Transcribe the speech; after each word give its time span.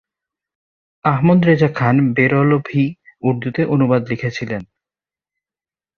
আহমদ 1.05 1.39
রেজা 1.45 1.69
খান 1.75 1.95
বেরলভী 2.15 2.85
উর্দুতে 3.23 3.61
অনুবাদ 3.65 4.01
লিখেছিলেন। 4.09 4.61